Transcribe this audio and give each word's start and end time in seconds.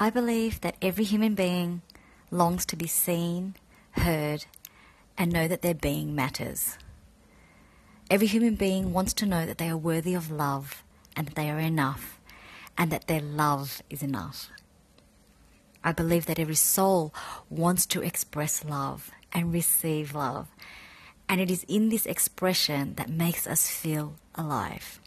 I 0.00 0.10
believe 0.10 0.60
that 0.60 0.76
every 0.80 1.02
human 1.02 1.34
being 1.34 1.82
longs 2.30 2.64
to 2.66 2.76
be 2.76 2.86
seen, 2.86 3.56
heard, 3.92 4.44
and 5.16 5.32
know 5.32 5.48
that 5.48 5.60
their 5.60 5.74
being 5.74 6.14
matters. 6.14 6.78
Every 8.08 8.28
human 8.28 8.54
being 8.54 8.92
wants 8.92 9.12
to 9.14 9.26
know 9.26 9.44
that 9.44 9.58
they 9.58 9.68
are 9.68 9.76
worthy 9.76 10.14
of 10.14 10.30
love 10.30 10.84
and 11.16 11.26
that 11.26 11.34
they 11.34 11.50
are 11.50 11.58
enough 11.58 12.20
and 12.78 12.92
that 12.92 13.08
their 13.08 13.20
love 13.20 13.82
is 13.90 14.04
enough. 14.04 14.50
I 15.82 15.90
believe 15.90 16.26
that 16.26 16.38
every 16.38 16.54
soul 16.54 17.12
wants 17.50 17.84
to 17.86 18.00
express 18.00 18.64
love 18.64 19.10
and 19.32 19.52
receive 19.52 20.14
love, 20.14 20.46
and 21.28 21.40
it 21.40 21.50
is 21.50 21.64
in 21.66 21.88
this 21.88 22.06
expression 22.06 22.94
that 22.94 23.10
makes 23.10 23.48
us 23.48 23.68
feel 23.68 24.14
alive. 24.36 25.00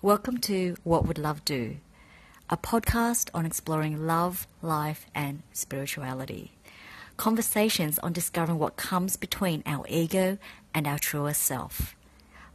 Welcome 0.00 0.38
to 0.38 0.76
What 0.82 1.06
Would 1.06 1.18
Love 1.18 1.44
Do? 1.44 1.76
A 2.50 2.56
podcast 2.58 3.30
on 3.32 3.46
exploring 3.46 4.06
love, 4.06 4.46
life, 4.60 5.06
and 5.14 5.42
spirituality. 5.52 6.52
Conversations 7.16 7.98
on 8.00 8.12
discovering 8.12 8.58
what 8.58 8.76
comes 8.76 9.16
between 9.16 9.62
our 9.64 9.86
ego 9.88 10.36
and 10.74 10.86
our 10.86 10.98
truest 10.98 11.42
self. 11.42 11.94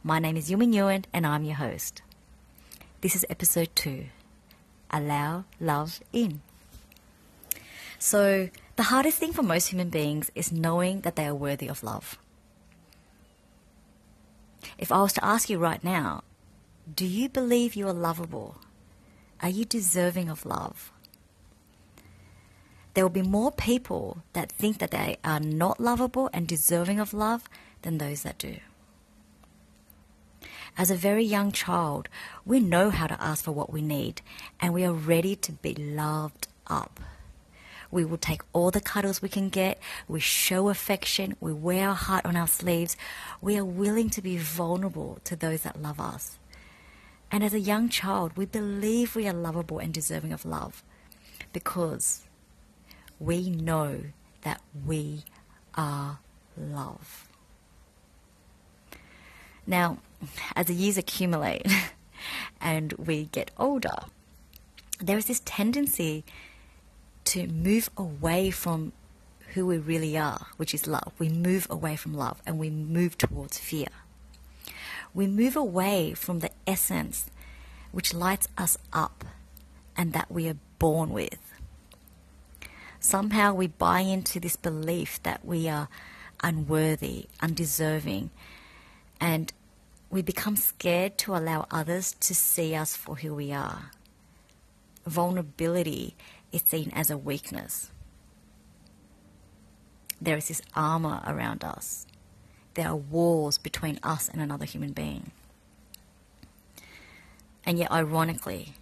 My 0.04 0.20
name 0.20 0.36
is 0.36 0.48
Yumi 0.48 0.68
Nguyen, 0.68 1.04
and 1.12 1.26
I'm 1.26 1.42
your 1.42 1.56
host. 1.56 2.02
This 3.00 3.16
is 3.16 3.26
episode 3.28 3.70
two 3.74 4.06
Allow 4.92 5.44
Love 5.58 6.00
In. 6.12 6.40
So, 7.98 8.48
the 8.76 8.84
hardest 8.84 9.18
thing 9.18 9.32
for 9.32 9.42
most 9.42 9.68
human 9.68 9.90
beings 9.90 10.30
is 10.36 10.52
knowing 10.52 11.00
that 11.00 11.16
they 11.16 11.26
are 11.26 11.34
worthy 11.34 11.68
of 11.68 11.82
love. 11.82 12.16
If 14.78 14.92
I 14.92 15.02
was 15.02 15.12
to 15.14 15.24
ask 15.24 15.50
you 15.50 15.58
right 15.58 15.82
now, 15.82 16.22
do 16.94 17.04
you 17.04 17.28
believe 17.28 17.74
you 17.74 17.88
are 17.88 17.92
lovable? 17.92 18.56
Are 19.42 19.48
you 19.48 19.64
deserving 19.64 20.28
of 20.28 20.44
love? 20.44 20.92
There 22.94 23.04
will 23.04 23.10
be 23.10 23.22
more 23.22 23.52
people 23.52 24.22
that 24.32 24.50
think 24.50 24.78
that 24.78 24.90
they 24.90 25.18
are 25.24 25.40
not 25.40 25.80
lovable 25.80 26.28
and 26.32 26.46
deserving 26.46 26.98
of 26.98 27.14
love 27.14 27.48
than 27.82 27.98
those 27.98 28.22
that 28.22 28.38
do. 28.38 28.56
As 30.76 30.90
a 30.90 30.96
very 30.96 31.24
young 31.24 31.52
child, 31.52 32.08
we 32.44 32.60
know 32.60 32.90
how 32.90 33.06
to 33.06 33.22
ask 33.22 33.44
for 33.44 33.52
what 33.52 33.72
we 33.72 33.82
need 33.82 34.22
and 34.60 34.72
we 34.72 34.84
are 34.84 34.92
ready 34.92 35.36
to 35.36 35.52
be 35.52 35.74
loved 35.74 36.48
up. 36.66 37.00
We 37.90 38.04
will 38.04 38.18
take 38.18 38.42
all 38.52 38.70
the 38.70 38.80
cuddles 38.80 39.20
we 39.20 39.28
can 39.28 39.48
get. 39.48 39.80
We 40.06 40.20
show 40.20 40.68
affection. 40.68 41.36
We 41.40 41.52
wear 41.52 41.88
our 41.88 41.94
heart 41.94 42.24
on 42.24 42.36
our 42.36 42.46
sleeves. 42.46 42.96
We 43.40 43.58
are 43.58 43.64
willing 43.64 44.10
to 44.10 44.22
be 44.22 44.36
vulnerable 44.36 45.18
to 45.24 45.34
those 45.34 45.62
that 45.62 45.82
love 45.82 45.98
us. 46.00 46.38
And 47.30 47.44
as 47.44 47.54
a 47.54 47.60
young 47.60 47.88
child, 47.88 48.32
we 48.36 48.44
believe 48.44 49.14
we 49.14 49.28
are 49.28 49.32
lovable 49.32 49.78
and 49.78 49.94
deserving 49.94 50.32
of 50.32 50.44
love 50.44 50.82
because 51.52 52.24
we 53.18 53.50
know 53.50 54.00
that 54.42 54.60
we 54.86 55.24
are 55.74 56.18
love. 56.56 57.28
Now, 59.66 59.98
as 60.56 60.66
the 60.66 60.74
years 60.74 60.98
accumulate 60.98 61.66
and 62.60 62.92
we 62.94 63.26
get 63.26 63.52
older, 63.56 63.96
there 64.98 65.16
is 65.16 65.26
this 65.26 65.42
tendency 65.44 66.24
to 67.26 67.46
move 67.46 67.90
away 67.96 68.50
from 68.50 68.92
who 69.54 69.66
we 69.66 69.78
really 69.78 70.16
are, 70.18 70.46
which 70.56 70.74
is 70.74 70.86
love. 70.86 71.12
We 71.18 71.28
move 71.28 71.66
away 71.70 71.96
from 71.96 72.14
love 72.14 72.42
and 72.46 72.58
we 72.58 72.70
move 72.70 73.16
towards 73.18 73.58
fear 73.58 73.88
we 75.14 75.26
move 75.26 75.56
away 75.56 76.14
from 76.14 76.40
the 76.40 76.50
essence 76.66 77.30
which 77.92 78.14
lights 78.14 78.48
us 78.56 78.78
up 78.92 79.24
and 79.96 80.12
that 80.12 80.30
we 80.30 80.48
are 80.48 80.56
born 80.78 81.10
with. 81.10 81.38
Somehow 83.00 83.54
we 83.54 83.66
buy 83.66 84.00
into 84.00 84.38
this 84.38 84.56
belief 84.56 85.22
that 85.22 85.44
we 85.44 85.68
are 85.68 85.88
unworthy, 86.42 87.26
undeserving, 87.40 88.30
and 89.20 89.52
we 90.10 90.22
become 90.22 90.56
scared 90.56 91.16
to 91.18 91.34
allow 91.34 91.66
others 91.70 92.14
to 92.20 92.34
see 92.34 92.74
us 92.74 92.96
for 92.96 93.16
who 93.16 93.34
we 93.34 93.52
are. 93.52 93.90
Vulnerability 95.06 96.14
is 96.52 96.62
seen 96.62 96.90
as 96.94 97.10
a 97.10 97.18
weakness. 97.18 97.90
There 100.20 100.36
is 100.36 100.48
this 100.48 100.62
armor 100.74 101.22
around 101.26 101.64
us 101.64 102.06
there 102.74 102.88
are 102.88 102.96
walls 102.96 103.58
between 103.58 103.98
us 104.02 104.28
and 104.28 104.40
another 104.40 104.64
human 104.64 104.92
being. 104.92 105.32
And 107.64 107.78
yet, 107.78 107.90
ironically, 107.90 108.74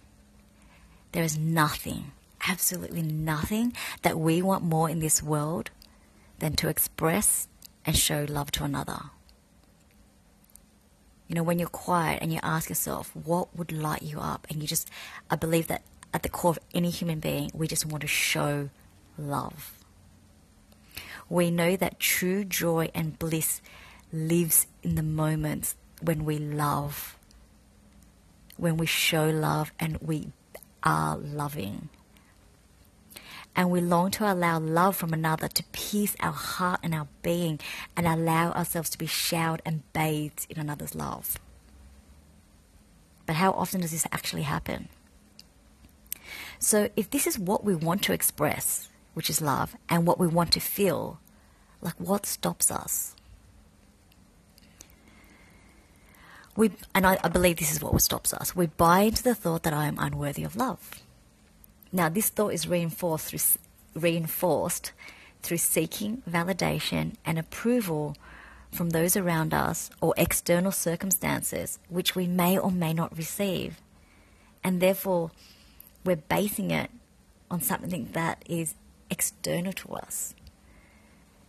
there 1.11 1.23
is 1.23 1.37
nothing, 1.37 2.11
absolutely 2.47 3.01
nothing, 3.01 3.73
that 4.03 4.19
we 4.19 4.41
want 4.41 4.63
more 4.63 4.89
in 4.89 4.99
this 4.99 5.21
world 5.21 5.71
than 6.39 6.55
to 6.57 6.69
express 6.69 7.47
and 7.85 7.97
show 7.97 8.25
love 8.29 8.51
to 8.51 8.63
another. 8.63 8.99
You 11.27 11.35
know, 11.35 11.43
when 11.43 11.59
you're 11.59 11.69
quiet 11.69 12.19
and 12.21 12.33
you 12.33 12.39
ask 12.41 12.69
yourself, 12.69 13.15
what 13.15 13.55
would 13.55 13.71
light 13.71 14.01
you 14.01 14.19
up? 14.19 14.47
And 14.49 14.61
you 14.61 14.67
just, 14.67 14.89
I 15.29 15.35
believe 15.35 15.67
that 15.67 15.83
at 16.13 16.23
the 16.23 16.29
core 16.29 16.51
of 16.51 16.59
any 16.73 16.89
human 16.89 17.19
being, 17.19 17.51
we 17.53 17.67
just 17.67 17.85
want 17.85 18.01
to 18.01 18.07
show 18.07 18.69
love 19.17 19.79
we 21.29 21.51
know 21.51 21.75
that 21.75 21.99
true 21.99 22.43
joy 22.43 22.89
and 22.93 23.17
bliss 23.19 23.61
lives 24.11 24.67
in 24.83 24.95
the 24.95 25.03
moments 25.03 25.75
when 26.01 26.25
we 26.25 26.37
love, 26.37 27.17
when 28.57 28.77
we 28.77 28.85
show 28.85 29.29
love 29.29 29.71
and 29.79 29.97
we 30.01 30.31
are 30.83 31.17
loving. 31.17 31.89
And 33.55 33.71
we 33.71 33.81
long 33.81 34.11
to 34.11 34.31
allow 34.31 34.59
love 34.59 34.95
from 34.95 35.11
another 35.11 35.47
to 35.47 35.63
pierce 35.71 36.15
our 36.21 36.31
heart 36.31 36.79
and 36.83 36.93
our 36.93 37.07
being 37.21 37.59
and 37.97 38.07
allow 38.07 38.51
ourselves 38.51 38.89
to 38.91 38.97
be 38.97 39.05
showered 39.05 39.61
and 39.65 39.83
bathed 39.91 40.47
in 40.49 40.59
another's 40.59 40.95
love. 40.95 41.37
But 43.25 43.35
how 43.35 43.51
often 43.51 43.81
does 43.81 43.91
this 43.91 44.07
actually 44.11 44.43
happen? 44.43 44.89
So, 46.57 46.89
if 46.95 47.09
this 47.09 47.27
is 47.27 47.39
what 47.39 47.63
we 47.63 47.75
want 47.75 48.01
to 48.03 48.13
express, 48.13 48.89
which 49.13 49.29
is 49.29 49.41
love, 49.41 49.75
and 49.87 50.05
what 50.05 50.19
we 50.19 50.27
want 50.27 50.51
to 50.53 50.59
feel, 50.59 51.19
like 51.81 51.95
what 51.99 52.25
stops 52.25 52.71
us? 52.71 53.15
We, 56.59 56.71
and 56.93 57.07
I, 57.07 57.17
I 57.23 57.29
believe 57.29 57.55
this 57.55 57.71
is 57.71 57.81
what 57.81 58.01
stops 58.01 58.33
us. 58.33 58.53
We 58.53 58.65
buy 58.65 59.03
into 59.03 59.23
the 59.23 59.33
thought 59.33 59.63
that 59.63 59.71
I 59.71 59.85
am 59.85 59.97
unworthy 59.97 60.43
of 60.43 60.57
love. 60.57 61.01
Now, 61.93 62.09
this 62.09 62.27
thought 62.27 62.53
is 62.53 62.67
reinforced 62.67 63.27
through, 63.27 63.39
reinforced 63.95 64.91
through 65.41 65.59
seeking 65.59 66.21
validation 66.29 67.13
and 67.25 67.39
approval 67.39 68.17
from 68.73 68.89
those 68.89 69.15
around 69.15 69.53
us 69.53 69.89
or 70.01 70.13
external 70.17 70.73
circumstances 70.73 71.79
which 71.87 72.13
we 72.13 72.27
may 72.27 72.57
or 72.57 72.71
may 72.71 72.91
not 72.91 73.17
receive. 73.17 73.79
And 74.61 74.81
therefore, 74.81 75.31
we're 76.03 76.17
basing 76.17 76.71
it 76.71 76.91
on 77.49 77.61
something 77.61 78.09
that 78.11 78.43
is 78.49 78.75
external 79.09 79.71
to 79.71 79.93
us. 79.93 80.35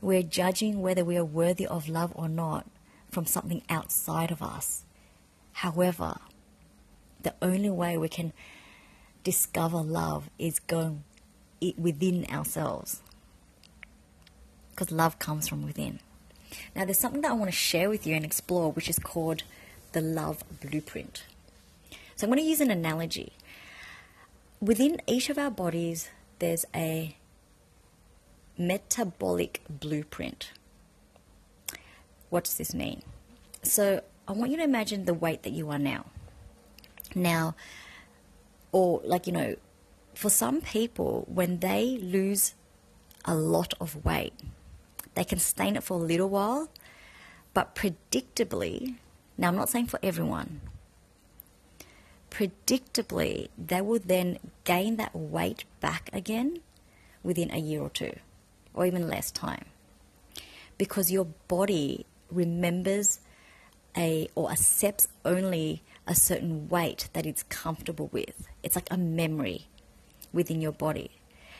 We're 0.00 0.22
judging 0.22 0.82
whether 0.82 1.04
we 1.04 1.16
are 1.16 1.24
worthy 1.24 1.66
of 1.66 1.88
love 1.88 2.12
or 2.14 2.28
not 2.28 2.64
from 3.10 3.26
something 3.26 3.62
outside 3.68 4.30
of 4.30 4.40
us. 4.40 4.84
However, 5.60 6.16
the 7.22 7.34
only 7.42 7.68
way 7.68 7.98
we 7.98 8.08
can 8.08 8.32
discover 9.24 9.76
love 9.82 10.30
is 10.38 10.58
going 10.58 11.04
within 11.76 12.24
ourselves. 12.30 13.02
Because 14.70 14.90
love 14.90 15.18
comes 15.18 15.48
from 15.48 15.66
within. 15.66 15.98
Now, 16.74 16.86
there's 16.86 16.96
something 16.96 17.20
that 17.20 17.32
I 17.32 17.34
want 17.34 17.50
to 17.50 17.56
share 17.56 17.90
with 17.90 18.06
you 18.06 18.16
and 18.16 18.24
explore, 18.24 18.72
which 18.72 18.88
is 18.88 18.98
called 18.98 19.42
the 19.92 20.00
love 20.00 20.42
blueprint. 20.62 21.24
So, 22.16 22.26
I'm 22.26 22.30
going 22.30 22.42
to 22.42 22.48
use 22.48 22.62
an 22.62 22.70
analogy. 22.70 23.34
Within 24.62 25.02
each 25.06 25.28
of 25.28 25.36
our 25.36 25.50
bodies, 25.50 26.08
there's 26.38 26.64
a 26.74 27.16
metabolic 28.56 29.60
blueprint. 29.68 30.52
What 32.30 32.44
does 32.44 32.54
this 32.56 32.72
mean? 32.72 33.02
So 33.62 34.02
I 34.30 34.32
want 34.32 34.52
you 34.52 34.58
to 34.58 34.62
imagine 34.62 35.06
the 35.06 35.12
weight 35.12 35.42
that 35.42 35.50
you 35.50 35.70
are 35.70 35.78
now. 35.78 36.06
Now, 37.16 37.56
or 38.70 39.00
like, 39.02 39.26
you 39.26 39.32
know, 39.32 39.56
for 40.14 40.30
some 40.30 40.60
people, 40.60 41.24
when 41.26 41.58
they 41.58 41.98
lose 42.00 42.54
a 43.24 43.34
lot 43.34 43.74
of 43.80 44.04
weight, 44.04 44.34
they 45.16 45.24
can 45.24 45.40
stay 45.40 45.66
in 45.66 45.74
it 45.74 45.82
for 45.82 45.94
a 45.94 46.02
little 46.04 46.28
while, 46.28 46.68
but 47.54 47.74
predictably, 47.74 48.94
now 49.36 49.48
I'm 49.48 49.56
not 49.56 49.68
saying 49.68 49.88
for 49.88 49.98
everyone, 50.00 50.60
predictably, 52.30 53.48
they 53.58 53.80
will 53.80 53.98
then 53.98 54.38
gain 54.62 54.94
that 54.94 55.12
weight 55.12 55.64
back 55.80 56.08
again 56.12 56.60
within 57.24 57.50
a 57.50 57.58
year 57.58 57.80
or 57.80 57.90
two 57.90 58.14
or 58.74 58.86
even 58.86 59.08
less 59.08 59.32
time. 59.32 59.64
Because 60.78 61.10
your 61.10 61.26
body 61.48 62.06
remembers 62.30 63.18
a 63.96 64.28
or 64.34 64.50
accepts 64.50 65.08
only 65.24 65.82
a 66.06 66.14
certain 66.14 66.68
weight 66.68 67.08
that 67.12 67.26
it's 67.26 67.42
comfortable 67.44 68.08
with. 68.12 68.48
It's 68.62 68.74
like 68.76 68.88
a 68.90 68.96
memory. 68.96 69.66
within 70.32 70.60
your 70.60 70.72
body. 70.72 71.10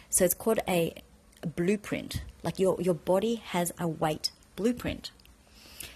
So 0.08 0.24
it's 0.24 0.34
called 0.34 0.60
a, 0.68 0.94
a 1.42 1.46
blueprint. 1.46 2.22
Like 2.42 2.58
your, 2.58 2.80
your 2.80 2.94
body 2.94 3.36
has 3.36 3.72
a 3.78 3.86
weight 3.88 4.30
blueprint. 4.56 5.10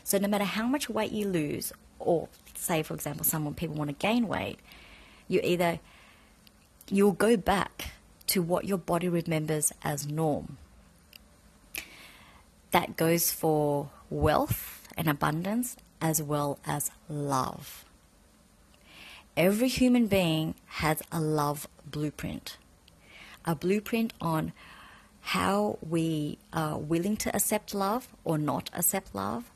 So 0.03 0.19
no 0.19 0.29
matter 0.29 0.45
how 0.45 0.67
much 0.67 0.89
weight 0.89 1.13
you 1.13 1.27
lose, 1.29 1.73
or 1.99 2.29
say 2.55 2.83
for 2.83 2.95
example, 2.95 3.25
someone 3.25 3.55
people 3.55 3.77
want 3.77 3.91
to 3.91 3.95
gain 3.95 4.29
weight, 4.29 4.59
you 5.29 5.41
either 5.43 5.81
you'll 6.91 7.13
go 7.13 7.37
back 7.37 7.93
to 8.27 8.43
what 8.43 8.65
your 8.67 8.79
body 8.79 9.09
remembers 9.09 9.73
as 9.83 10.07
norm. 10.07 10.59
That 12.71 12.97
goes 12.97 13.31
for 13.31 13.91
wealth 14.11 14.89
and 14.97 15.09
abundance 15.09 15.77
as 16.05 16.23
well 16.23 16.59
as 16.67 16.91
love. 17.09 17.87
Every 19.39 19.69
human 19.69 20.07
being 20.07 20.55
has 20.67 21.03
a 21.11 21.19
love 21.19 21.67
blueprint, 21.91 22.59
a 23.47 23.55
blueprint 23.55 24.13
on 24.21 24.53
how 25.23 25.79
we 25.81 26.37
are 26.53 26.77
willing 26.77 27.17
to 27.17 27.35
accept 27.35 27.75
love 27.75 28.09
or 28.23 28.37
not 28.37 28.69
accept 28.75 29.15
love, 29.15 29.51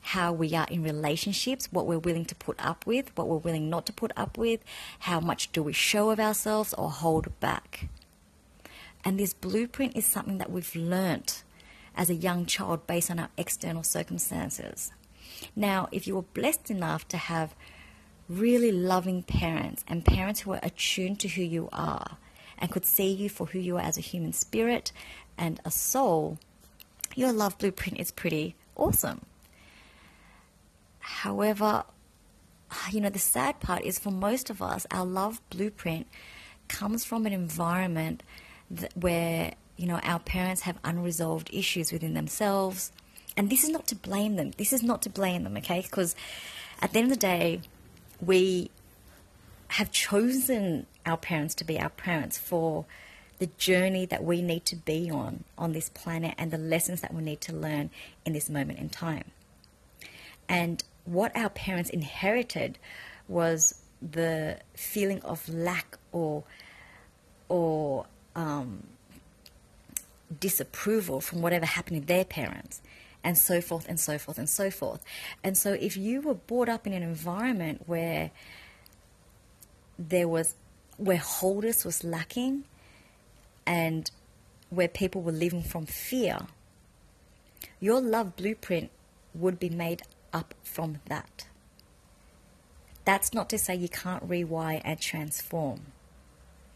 how 0.00 0.32
we 0.32 0.54
are 0.54 0.66
in 0.70 0.82
relationships, 0.82 1.68
what 1.70 1.86
we're 1.86 1.98
willing 1.98 2.24
to 2.24 2.34
put 2.34 2.56
up 2.64 2.86
with, 2.86 3.14
what 3.14 3.28
we're 3.28 3.36
willing 3.36 3.68
not 3.68 3.84
to 3.84 3.92
put 3.92 4.10
up 4.16 4.38
with, 4.38 4.60
how 5.00 5.20
much 5.20 5.52
do 5.52 5.62
we 5.62 5.74
show 5.74 6.08
of 6.08 6.18
ourselves 6.18 6.72
or 6.72 6.90
hold 6.90 7.38
back. 7.40 7.90
And 9.04 9.20
this 9.20 9.34
blueprint 9.34 9.94
is 9.94 10.06
something 10.06 10.38
that 10.38 10.50
we've 10.50 10.74
learnt 10.74 11.42
as 11.94 12.08
a 12.08 12.14
young 12.14 12.46
child 12.46 12.86
based 12.86 13.10
on 13.10 13.18
our 13.18 13.28
external 13.36 13.82
circumstances. 13.82 14.92
Now, 15.56 15.88
if 15.92 16.06
you 16.06 16.14
were 16.16 16.22
blessed 16.22 16.70
enough 16.70 17.06
to 17.08 17.16
have 17.16 17.54
really 18.28 18.70
loving 18.70 19.22
parents 19.22 19.84
and 19.88 20.04
parents 20.04 20.40
who 20.40 20.52
are 20.52 20.60
attuned 20.62 21.18
to 21.20 21.28
who 21.28 21.42
you 21.42 21.68
are 21.72 22.18
and 22.58 22.70
could 22.70 22.84
see 22.84 23.10
you 23.10 23.28
for 23.28 23.46
who 23.46 23.58
you 23.58 23.76
are 23.76 23.82
as 23.82 23.98
a 23.98 24.02
human 24.02 24.32
spirit 24.32 24.92
and 25.36 25.60
a 25.64 25.70
soul, 25.70 26.38
your 27.16 27.32
love 27.32 27.58
blueprint 27.58 27.98
is 27.98 28.10
pretty 28.10 28.54
awesome. 28.76 29.22
However, 31.00 31.84
you 32.92 33.00
know, 33.00 33.10
the 33.10 33.18
sad 33.18 33.58
part 33.60 33.82
is 33.82 33.98
for 33.98 34.10
most 34.10 34.50
of 34.50 34.62
us, 34.62 34.86
our 34.90 35.04
love 35.04 35.40
blueprint 35.50 36.06
comes 36.68 37.04
from 37.04 37.26
an 37.26 37.32
environment 37.32 38.22
where, 38.94 39.54
you 39.76 39.86
know, 39.86 39.98
our 40.04 40.20
parents 40.20 40.62
have 40.62 40.78
unresolved 40.84 41.50
issues 41.52 41.92
within 41.92 42.14
themselves. 42.14 42.92
And 43.36 43.50
this 43.50 43.64
is 43.64 43.70
not 43.70 43.86
to 43.88 43.94
blame 43.94 44.36
them. 44.36 44.52
This 44.56 44.72
is 44.72 44.82
not 44.82 45.02
to 45.02 45.10
blame 45.10 45.44
them, 45.44 45.56
okay? 45.58 45.82
Because 45.82 46.14
at 46.82 46.92
the 46.92 46.98
end 46.98 47.06
of 47.06 47.18
the 47.18 47.20
day, 47.20 47.60
we 48.20 48.70
have 49.68 49.92
chosen 49.92 50.86
our 51.06 51.16
parents 51.16 51.54
to 51.56 51.64
be 51.64 51.78
our 51.78 51.90
parents 51.90 52.36
for 52.36 52.84
the 53.38 53.46
journey 53.56 54.04
that 54.06 54.22
we 54.22 54.42
need 54.42 54.64
to 54.66 54.76
be 54.76 55.10
on 55.10 55.44
on 55.56 55.72
this 55.72 55.88
planet 55.88 56.34
and 56.36 56.50
the 56.50 56.58
lessons 56.58 57.00
that 57.00 57.14
we 57.14 57.22
need 57.22 57.40
to 57.40 57.54
learn 57.54 57.88
in 58.26 58.32
this 58.32 58.50
moment 58.50 58.78
in 58.78 58.88
time. 58.88 59.24
And 60.48 60.82
what 61.04 61.34
our 61.36 61.48
parents 61.48 61.88
inherited 61.88 62.78
was 63.28 63.80
the 64.02 64.58
feeling 64.74 65.22
of 65.22 65.48
lack 65.48 65.98
or 66.12 66.44
or 67.48 68.06
um, 68.36 68.84
disapproval 70.38 71.20
from 71.20 71.42
whatever 71.42 71.66
happened 71.66 72.02
to 72.02 72.06
their 72.06 72.24
parents 72.24 72.80
and 73.22 73.36
so 73.36 73.60
forth 73.60 73.86
and 73.88 73.98
so 74.00 74.18
forth 74.18 74.38
and 74.38 74.48
so 74.48 74.70
forth. 74.70 75.02
And 75.44 75.56
so 75.56 75.72
if 75.72 75.96
you 75.96 76.20
were 76.20 76.34
brought 76.34 76.68
up 76.68 76.86
in 76.86 76.92
an 76.92 77.02
environment 77.02 77.82
where 77.86 78.30
there 79.98 80.28
was 80.28 80.54
where 80.96 81.18
wholeness 81.18 81.84
was 81.84 82.04
lacking 82.04 82.64
and 83.66 84.10
where 84.68 84.88
people 84.88 85.22
were 85.22 85.32
living 85.32 85.62
from 85.62 85.86
fear, 85.86 86.38
your 87.80 88.00
love 88.00 88.36
blueprint 88.36 88.90
would 89.34 89.58
be 89.58 89.70
made 89.70 90.02
up 90.32 90.54
from 90.62 90.98
that. 91.06 91.46
That's 93.04 93.32
not 93.32 93.48
to 93.50 93.58
say 93.58 93.74
you 93.74 93.88
can't 93.88 94.28
rewire 94.28 94.80
and 94.84 95.00
transform. 95.00 95.80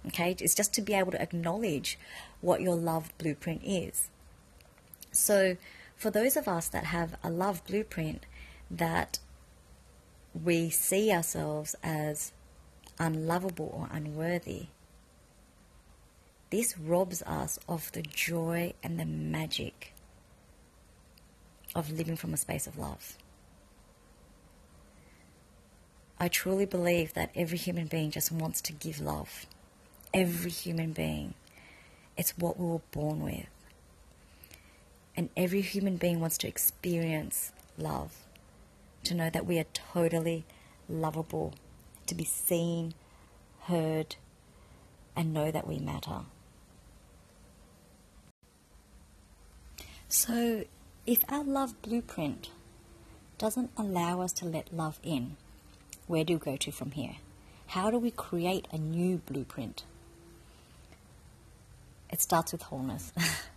Okay, 0.06 0.37
it's 0.38 0.55
just 0.55 0.75
to 0.75 0.82
be 0.82 0.94
able 0.94 1.12
to 1.12 1.23
acknowledge 1.23 1.99
what 2.41 2.61
your 2.61 2.76
love 2.76 3.12
blueprint 3.19 3.62
is. 3.64 4.08
So, 5.12 5.56
for 6.05 6.11
those 6.11 6.37
of 6.37 6.47
us 6.47 6.69
that 6.69 6.85
have 6.85 7.17
a 7.25 7.31
love 7.31 7.65
blueprint 7.65 8.27
that 8.71 9.19
we 10.35 10.69
see 10.69 11.11
ourselves 11.11 11.75
as 11.83 12.31
unlovable 12.99 13.71
or 13.73 13.89
unworthy, 13.91 14.67
this 16.51 16.77
robs 16.77 17.23
us 17.23 17.59
of 17.67 17.91
the 17.93 18.03
joy 18.03 18.75
and 18.83 19.01
the 19.01 19.06
magic 19.06 19.95
of 21.75 21.91
living 21.91 22.17
from 22.17 22.35
a 22.35 22.37
space 22.37 22.67
of 22.67 22.77
love. 22.77 23.17
I 26.21 26.29
truly 26.29 26.67
believe 26.67 27.15
that 27.15 27.31
every 27.35 27.56
human 27.56 27.87
being 27.87 28.11
just 28.11 28.31
wants 28.31 28.61
to 28.61 28.75
give 28.75 29.01
love. 29.01 29.47
Every 30.12 30.51
human 30.51 30.93
being. 30.93 31.33
It's 32.19 32.37
what 32.37 32.61
we 32.61 32.67
were 32.67 32.83
born 32.91 33.23
with. 33.23 33.47
And 35.17 35.31
every 35.37 35.61
human 35.61 35.97
being 35.97 36.21
wants 36.21 36.39
to 36.39 36.49
experience 36.49 37.53
love, 37.79 38.13
to 39.05 39.15
know 39.15 39.31
that 39.31 39.47
we 39.47 39.59
are 39.59 39.67
totally 39.73 40.45
lovable, 40.89 41.55
to 42.07 42.15
be 42.15 42.25
seen, 42.25 42.95
heard, 43.63 44.17
and 45.15 45.33
know 45.33 45.51
that 45.51 45.67
we 45.67 45.79
matter. 45.79 46.21
So, 50.09 50.65
if 51.07 51.25
our 51.29 51.45
love 51.45 51.81
blueprint 51.83 52.51
doesn't 53.39 53.71
allow 53.77 54.21
us 54.21 54.33
to 54.35 54.45
let 54.45 54.73
love 54.73 54.99
in, 55.03 55.37
where 56.07 56.25
do 56.25 56.35
we 56.35 56.41
go 56.41 56.57
to 56.57 56.71
from 56.71 56.93
here? 56.93 57.17
How 57.69 57.91
do 57.91 57.99
we 57.99 58.11
create 58.11 58.69
a 58.71 58.79
new 58.79 59.19
blueprint? 59.19 59.85
It 62.11 62.21
starts 62.21 62.53
with 62.53 62.63
wholeness. 62.63 63.13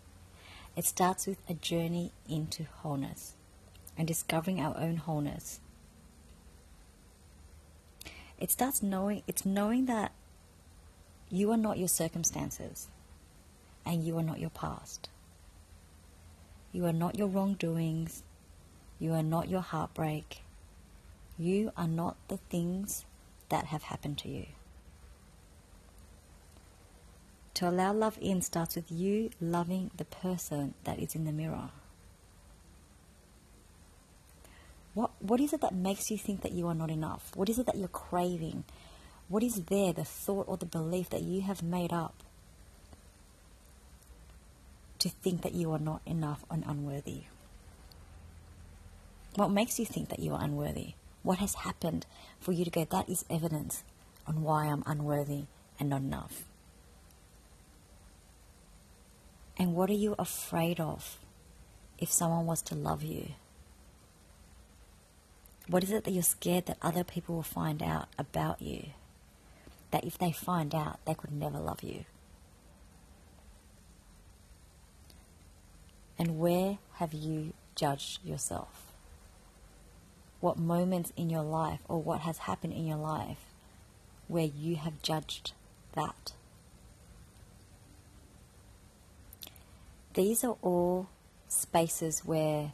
it 0.77 0.85
starts 0.85 1.25
with 1.25 1.39
a 1.49 1.55
journey 1.55 2.11
into 2.29 2.65
wholeness 2.81 3.33
and 3.97 4.07
discovering 4.07 4.61
our 4.61 4.77
own 4.77 4.97
wholeness. 4.97 5.59
It 8.39 8.51
starts 8.51 8.83
knowing 8.83 9.23
it's 9.25 9.43
knowing 9.43 9.87
that 9.87 10.11
you 11.31 11.51
are 11.51 11.57
not 11.57 11.79
your 11.79 11.87
circumstances 11.87 12.89
and 13.87 14.03
you 14.03 14.15
are 14.19 14.23
not 14.23 14.39
your 14.39 14.51
past. 14.51 15.09
You 16.71 16.85
are 16.85 16.93
not 16.93 17.17
your 17.17 17.27
wrongdoings. 17.27 18.21
You 18.99 19.13
are 19.13 19.23
not 19.23 19.49
your 19.49 19.61
heartbreak. 19.61 20.43
You 21.39 21.71
are 21.75 21.87
not 21.87 22.17
the 22.27 22.37
things 22.37 23.05
that 23.49 23.65
have 23.65 23.83
happened 23.83 24.19
to 24.19 24.29
you. 24.29 24.45
To 27.57 27.67
allow 27.67 27.91
love 27.91 28.19
in 28.21 28.43
starts 28.43 28.75
with 28.75 28.91
you 28.91 29.31
loving 29.41 29.89
the 29.97 30.05
person 30.05 30.75
that 30.83 30.99
is 30.99 31.15
in 31.15 31.25
the 31.25 31.31
mirror. 31.31 31.71
What, 34.93 35.09
what 35.17 35.39
is 35.41 35.53
it 35.53 35.61
that 35.61 35.73
makes 35.73 36.11
you 36.11 36.19
think 36.19 36.41
that 36.41 36.51
you 36.51 36.67
are 36.67 36.75
not 36.75 36.91
enough? 36.91 37.31
What 37.33 37.49
is 37.49 37.57
it 37.57 37.65
that 37.65 37.75
you're 37.75 37.87
craving? 37.87 38.63
What 39.27 39.41
is 39.41 39.55
there, 39.55 39.91
the 39.91 40.05
thought 40.05 40.47
or 40.47 40.57
the 40.57 40.67
belief 40.67 41.09
that 41.09 41.23
you 41.23 41.41
have 41.41 41.63
made 41.63 41.91
up 41.91 42.13
to 44.99 45.09
think 45.09 45.41
that 45.41 45.55
you 45.55 45.71
are 45.71 45.79
not 45.79 46.01
enough 46.05 46.45
and 46.51 46.63
unworthy? 46.67 47.23
What 49.33 49.49
makes 49.49 49.79
you 49.79 49.85
think 49.85 50.09
that 50.09 50.19
you 50.19 50.33
are 50.35 50.43
unworthy? 50.43 50.93
What 51.23 51.39
has 51.39 51.55
happened 51.55 52.05
for 52.39 52.51
you 52.51 52.65
to 52.65 52.69
go, 52.69 52.85
that 52.85 53.09
is 53.09 53.25
evidence 53.31 53.83
on 54.27 54.43
why 54.43 54.65
I'm 54.65 54.83
unworthy 54.85 55.45
and 55.79 55.89
not 55.89 56.01
enough? 56.01 56.43
And 59.57 59.75
what 59.75 59.89
are 59.89 59.93
you 59.93 60.15
afraid 60.19 60.79
of 60.79 61.19
if 61.97 62.11
someone 62.11 62.45
was 62.45 62.61
to 62.63 62.75
love 62.75 63.03
you? 63.03 63.29
What 65.67 65.83
is 65.83 65.91
it 65.91 66.03
that 66.03 66.11
you're 66.11 66.23
scared 66.23 66.67
that 66.67 66.77
other 66.81 67.03
people 67.03 67.35
will 67.35 67.43
find 67.43 67.81
out 67.81 68.07
about 68.17 68.61
you? 68.61 68.87
That 69.91 70.05
if 70.05 70.17
they 70.17 70.31
find 70.31 70.75
out, 70.75 70.99
they 71.05 71.13
could 71.13 71.31
never 71.31 71.59
love 71.59 71.81
you? 71.81 72.05
And 76.19 76.39
where 76.39 76.77
have 76.95 77.13
you 77.13 77.53
judged 77.75 78.23
yourself? 78.23 78.87
what 80.39 80.57
moments 80.57 81.11
in 81.15 81.29
your 81.29 81.43
life 81.43 81.79
or 81.87 82.01
what 82.01 82.21
has 82.21 82.39
happened 82.39 82.73
in 82.73 82.85
your 82.85 82.97
life 82.97 83.53
where 84.27 84.45
you 84.45 84.75
have 84.75 85.01
judged 85.01 85.53
that. 85.93 86.33
These 90.17 90.43
are 90.43 90.57
all 90.63 91.09
spaces 91.47 92.21
where 92.25 92.73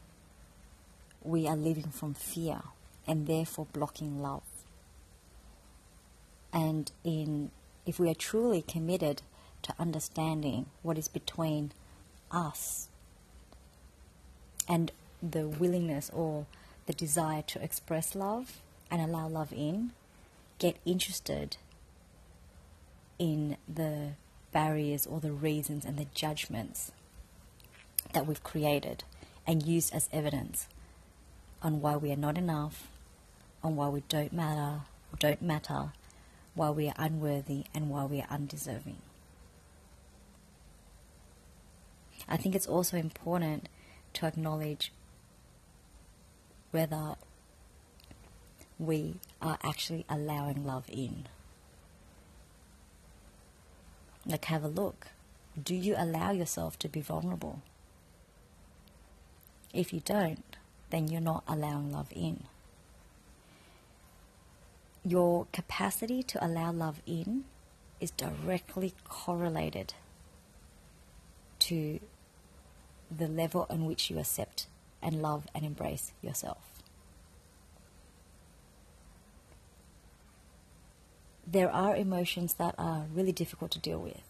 we 1.22 1.46
are 1.46 1.58
living 1.58 1.92
from 1.92 2.14
fear 2.14 2.62
and 3.06 3.28
therefore 3.28 3.68
blocking 3.74 4.22
love. 4.22 4.44
And 6.54 6.90
in 7.04 7.52
if 7.86 8.00
we 8.00 8.10
are 8.10 8.14
truly 8.14 8.62
committed 8.62 9.24
to 9.64 9.76
understanding 9.78 10.68
what 10.84 10.98
is 10.98 11.10
between 11.10 11.74
us 12.32 12.88
and 14.66 14.94
the 15.22 15.46
willingness 15.46 16.10
or 16.14 16.46
the 16.86 16.94
desire 16.94 17.42
to 17.42 17.62
express 17.62 18.16
love 18.16 18.62
and 18.90 19.02
allow 19.02 19.28
love 19.28 19.52
in, 19.52 19.92
get 20.60 20.78
interested 20.86 21.58
in 23.20 23.58
the 23.68 24.12
barriers 24.54 25.06
or 25.06 25.20
the 25.20 25.34
reasons 25.34 25.84
and 25.84 25.98
the 25.98 26.08
judgments 26.14 26.94
that 28.14 28.26
we've 28.26 28.44
created 28.44 29.04
and 29.46 29.66
used 29.66 29.94
as 29.94 30.10
evidence 30.14 30.68
on 31.62 31.82
why 31.82 31.96
we 31.96 32.12
are 32.12 32.18
not 32.18 32.38
enough, 32.38 32.88
on 33.64 33.76
why 33.76 33.90
we 33.90 34.04
don't 34.10 34.34
matter 34.34 34.82
or 35.12 35.18
don't 35.20 35.42
matter, 35.42 35.92
why 36.56 36.70
we 36.70 36.88
are 36.88 36.96
unworthy 36.98 37.66
and 37.74 37.90
why 37.90 38.06
we 38.06 38.22
are 38.22 38.28
undeserving. 38.30 38.98
I 42.28 42.38
think 42.38 42.56
it's 42.56 42.68
also 42.68 42.98
important 42.98 43.68
to 44.14 44.26
acknowledge 44.26 44.92
whether 46.72 47.16
we 48.80 49.16
are 49.42 49.58
actually 49.64 50.06
allowing 50.10 50.66
love 50.66 50.86
in. 50.90 51.28
Like, 54.26 54.46
have 54.46 54.64
a 54.64 54.70
look. 54.70 55.08
Do 55.62 55.76
you 55.76 55.96
allow 55.98 56.32
yourself 56.32 56.80
to 56.80 56.90
be 56.90 57.02
vulnerable? 57.02 57.62
If 59.74 59.92
you 59.92 60.02
don't, 60.02 60.56
then 60.92 61.08
you're 61.08 61.20
not 61.20 61.44
allowing 61.48 61.92
love 61.92 62.08
in. 62.16 62.44
Your 65.04 65.48
capacity 65.52 66.22
to 66.24 66.46
allow 66.46 66.72
love 66.72 67.02
in 67.06 67.46
is 68.00 68.12
directly 68.12 68.94
correlated 69.04 69.96
to 71.60 72.00
the 73.10 73.28
level 73.28 73.66
on 73.70 73.86
which 73.86 74.10
you 74.10 74.20
accept 74.20 74.68
and 75.02 75.22
love 75.22 75.48
and 75.56 75.66
embrace 75.66 76.14
yourself. 76.22 76.70
There 81.46 81.72
are 81.72 81.96
emotions 81.96 82.54
that 82.54 82.76
are 82.78 83.06
really 83.14 83.32
difficult 83.32 83.72
to 83.72 83.80
deal 83.80 84.00
with. 84.00 84.22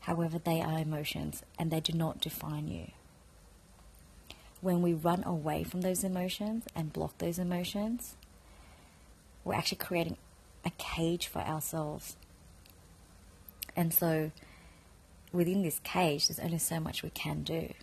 However, 0.00 0.38
they 0.38 0.60
are 0.60 0.78
emotions 0.78 1.42
and 1.58 1.70
they 1.70 1.80
do 1.80 1.92
not 1.92 2.20
define 2.20 2.68
you. 2.68 2.90
When 4.64 4.80
we 4.80 4.94
run 4.94 5.22
away 5.24 5.62
from 5.62 5.82
those 5.82 6.02
emotions 6.04 6.64
and 6.74 6.90
block 6.90 7.18
those 7.18 7.38
emotions, 7.38 8.16
we're 9.44 9.56
actually 9.56 9.76
creating 9.76 10.16
a 10.64 10.70
cage 10.78 11.26
for 11.26 11.40
ourselves. 11.40 12.16
And 13.76 13.92
so, 13.92 14.30
within 15.34 15.62
this 15.62 15.80
cage, 15.84 16.28
there's 16.28 16.38
only 16.38 16.56
so 16.56 16.80
much 16.80 17.02
we 17.02 17.10
can 17.10 17.42
do. 17.42 17.74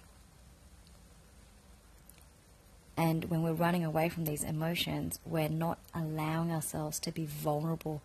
And 2.97 3.25
when 3.25 3.43
we're 3.43 3.53
running 3.53 3.85
away 3.85 4.09
from 4.09 4.25
these 4.25 4.43
emotions, 4.43 5.19
we're 5.23 5.49
not 5.49 5.77
allowing 5.93 6.51
ourselves 6.51 6.99
to 7.01 7.11
be 7.11 7.27
vulnerable 7.27 8.01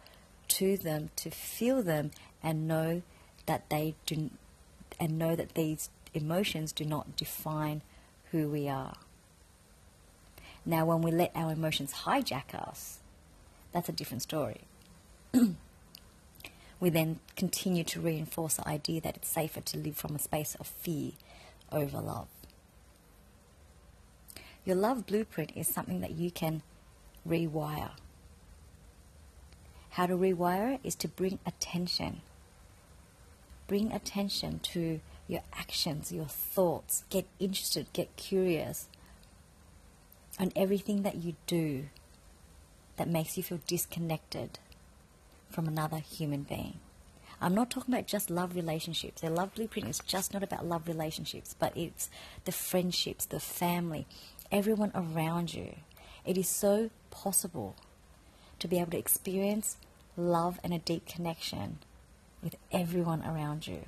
to 0.49 0.76
them, 0.76 1.09
to 1.16 1.30
feel 1.30 1.83
them, 1.83 2.11
and 2.42 2.68
know 2.68 3.00
that 3.47 3.71
they 3.71 3.95
do, 4.04 4.28
and 5.00 5.18
know 5.18 5.35
that 5.35 5.54
these 5.54 5.88
emotions 6.12 6.73
do 6.73 6.85
not 6.85 7.16
define 7.16 7.80
who 8.30 8.49
we 8.49 8.68
are. 8.68 8.97
Now, 10.64 10.87
when 10.87 11.02
we 11.02 11.11
let 11.11 11.30
our 11.35 11.52
emotions 11.52 11.92
hijack 12.04 12.54
us, 12.54 12.99
that's 13.73 13.88
a 13.88 13.92
different 13.92 14.23
story. 14.23 14.62
we 16.80 16.90
then 16.90 17.21
continue 17.37 17.85
to 17.85 18.00
reinforce 18.00 18.56
the 18.56 18.66
idea 18.68 19.00
that 19.02 19.16
it's 19.16 19.28
safer 19.28 19.61
to 19.61 19.78
live 19.78 19.97
from 19.97 20.16
a 20.16 20.18
space 20.18 20.56
of 20.59 20.66
fear 20.66 21.12
over 21.71 22.00
love. 22.00 22.28
Your 24.64 24.76
love 24.76 25.06
blueprint 25.06 25.52
is 25.54 25.68
something 25.68 26.00
that 26.00 26.12
you 26.12 26.33
can 26.33 26.62
rewire. 27.26 27.92
How 29.90 30.06
to 30.06 30.14
rewire 30.14 30.75
it 30.75 30.80
is 30.83 30.97
to 30.97 31.09
bring 31.09 31.38
attention. 31.47 32.21
Bring 33.68 33.92
attention 33.92 34.59
to 34.64 35.00
your 35.28 35.42
actions, 35.52 36.12
your 36.12 36.26
thoughts. 36.26 37.04
Get 37.11 37.26
interested, 37.38 37.92
get 37.92 38.16
curious 38.16 38.88
on 40.38 40.52
everything 40.54 41.02
that 41.02 41.16
you 41.16 41.35
do 41.47 41.87
that 42.97 43.09
makes 43.09 43.37
you 43.37 43.42
feel 43.42 43.61
disconnected 43.66 44.59
from 45.50 45.66
another 45.66 45.99
human 45.99 46.42
being. 46.42 46.80
I'm 47.40 47.54
not 47.54 47.71
talking 47.71 47.92
about 47.92 48.06
just 48.06 48.30
love 48.30 48.56
relationships. 48.56 49.21
The 49.21 49.30
love 49.30 49.54
blueprint 49.54 49.88
is 49.88 50.00
just 50.06 50.33
not 50.33 50.42
about 50.42 50.66
love 50.66 50.88
relationships, 50.88 51.54
but 51.59 51.76
it's 51.76 52.09
the 52.45 52.52
friendships, 52.52 53.26
the 53.26 53.40
family, 53.40 54.06
everyone 54.50 54.92
around 54.95 55.52
you. 55.52 55.75
It 56.25 56.38
is 56.38 56.49
so 56.49 56.90
possible 57.11 57.76
to 58.59 58.68
be 58.68 58.78
able 58.78 58.92
to 58.92 58.99
experience 58.99 59.76
love 60.16 60.59
and 60.64 60.73
a 60.73 60.78
deep 60.78 61.06
connection 61.06 61.78
with 62.42 62.56
everyone 62.73 63.23
around 63.23 63.66
you. 63.66 63.83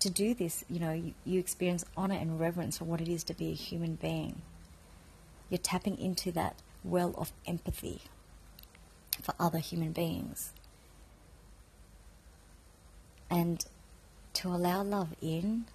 To 0.00 0.10
do 0.10 0.34
this, 0.34 0.64
you 0.68 0.80
know, 0.80 0.92
you, 0.92 1.14
you 1.24 1.38
experience 1.38 1.84
honor 1.96 2.14
and 2.14 2.40
reverence 2.40 2.78
for 2.78 2.84
what 2.84 3.00
it 3.00 3.08
is 3.08 3.22
to 3.24 3.34
be 3.34 3.50
a 3.50 3.54
human 3.54 3.96
being 3.96 4.42
you're 5.50 5.58
tapping 5.58 5.98
into 5.98 6.32
that 6.32 6.54
well 6.84 7.12
of 7.18 7.32
empathy 7.46 8.02
for 9.20 9.34
other 9.38 9.58
human 9.58 9.92
beings. 9.92 10.52
And 13.28 13.64
to 14.34 14.48
allow 14.48 14.82
love 14.82 15.14
in 15.20 15.66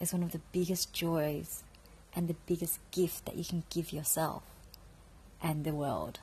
is 0.00 0.12
one 0.12 0.22
of 0.22 0.32
the 0.32 0.40
biggest 0.50 0.92
joys 0.92 1.62
and 2.16 2.26
the 2.26 2.36
biggest 2.46 2.80
gift 2.90 3.26
that 3.26 3.36
you 3.36 3.44
can 3.44 3.64
give 3.70 3.92
yourself 3.92 4.42
and 5.42 5.64
the 5.64 5.74
world. 5.74 6.18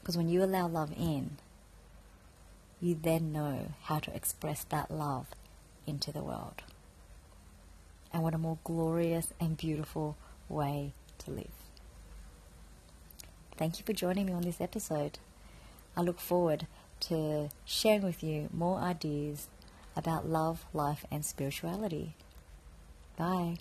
Because 0.00 0.16
when 0.16 0.28
you 0.28 0.42
allow 0.42 0.68
love 0.68 0.92
in, 0.96 1.38
you 2.80 2.98
then 3.00 3.32
know 3.32 3.72
how 3.84 3.98
to 3.98 4.14
express 4.14 4.64
that 4.64 4.90
love 4.90 5.26
into 5.86 6.12
the 6.12 6.22
world. 6.22 6.62
And 8.12 8.22
what 8.22 8.34
a 8.34 8.38
more 8.38 8.58
glorious 8.64 9.28
and 9.40 9.56
beautiful 9.56 10.16
way 10.48 10.92
to 11.18 11.30
live. 11.30 11.50
Thank 13.56 13.78
you 13.78 13.84
for 13.84 13.92
joining 13.92 14.26
me 14.26 14.32
on 14.32 14.42
this 14.42 14.60
episode. 14.60 15.18
I 15.96 16.02
look 16.02 16.18
forward 16.18 16.66
to 17.00 17.50
sharing 17.64 18.02
with 18.02 18.22
you 18.22 18.48
more 18.52 18.78
ideas 18.78 19.48
about 19.96 20.28
love, 20.28 20.64
life, 20.72 21.04
and 21.10 21.24
spirituality. 21.24 22.14
Bye. 23.16 23.58